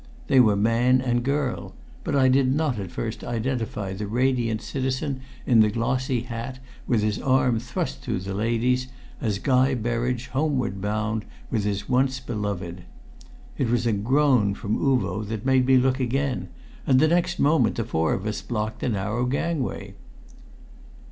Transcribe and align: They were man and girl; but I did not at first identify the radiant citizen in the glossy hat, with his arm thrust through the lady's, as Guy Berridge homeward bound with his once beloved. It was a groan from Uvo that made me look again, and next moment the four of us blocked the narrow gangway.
They 0.25 0.39
were 0.39 0.55
man 0.55 0.99
and 0.99 1.23
girl; 1.23 1.75
but 2.03 2.15
I 2.15 2.27
did 2.27 2.55
not 2.55 2.79
at 2.79 2.89
first 2.89 3.23
identify 3.23 3.93
the 3.93 4.07
radiant 4.07 4.63
citizen 4.63 5.21
in 5.45 5.59
the 5.59 5.69
glossy 5.69 6.21
hat, 6.21 6.57
with 6.87 7.03
his 7.03 7.19
arm 7.19 7.59
thrust 7.59 8.01
through 8.01 8.21
the 8.21 8.33
lady's, 8.33 8.87
as 9.21 9.37
Guy 9.37 9.75
Berridge 9.75 10.29
homeward 10.29 10.81
bound 10.81 11.23
with 11.51 11.65
his 11.65 11.87
once 11.87 12.19
beloved. 12.19 12.81
It 13.59 13.69
was 13.69 13.85
a 13.85 13.93
groan 13.93 14.55
from 14.55 14.77
Uvo 14.79 15.21
that 15.27 15.45
made 15.45 15.67
me 15.67 15.77
look 15.77 15.99
again, 15.99 16.47
and 16.87 16.99
next 16.99 17.37
moment 17.39 17.75
the 17.75 17.83
four 17.83 18.13
of 18.15 18.25
us 18.25 18.41
blocked 18.41 18.79
the 18.79 18.89
narrow 18.89 19.27
gangway. 19.27 19.93